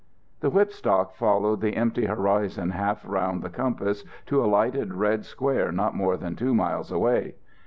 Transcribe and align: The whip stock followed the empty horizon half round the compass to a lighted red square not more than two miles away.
The 0.39 0.49
whip 0.49 0.71
stock 0.73 1.13
followed 1.13 1.61
the 1.61 1.75
empty 1.75 2.05
horizon 2.07 2.71
half 2.71 3.07
round 3.07 3.43
the 3.43 3.51
compass 3.51 4.03
to 4.25 4.43
a 4.43 4.47
lighted 4.47 4.95
red 4.95 5.25
square 5.25 5.71
not 5.71 5.93
more 5.93 6.17
than 6.17 6.35
two 6.35 6.55
miles 6.55 6.91
away. 6.91 7.35